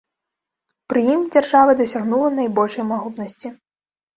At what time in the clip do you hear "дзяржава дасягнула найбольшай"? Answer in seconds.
1.35-2.89